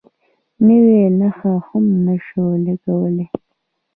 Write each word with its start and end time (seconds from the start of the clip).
نوې 0.65 0.99
نښه 1.19 1.53
هم 1.67 1.85
نه 2.05 2.15
شو 2.25 2.45
لګولی. 2.65 3.25